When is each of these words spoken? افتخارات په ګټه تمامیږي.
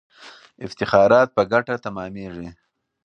افتخارات 0.65 1.29
په 1.35 1.41
ګټه 1.51 1.75
تمامیږي. 1.85 2.49